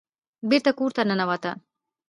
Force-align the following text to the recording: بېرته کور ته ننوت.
بېرته 0.49 0.71
کور 0.77 0.91
ته 0.95 1.01
ننوت. 1.09 1.43